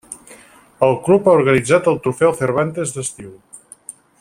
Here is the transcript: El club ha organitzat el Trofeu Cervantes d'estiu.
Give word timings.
El 0.87 0.95
club 1.09 1.29
ha 1.31 1.35
organitzat 1.41 1.91
el 1.93 2.01
Trofeu 2.07 2.35
Cervantes 2.41 2.95
d'estiu. 2.97 3.37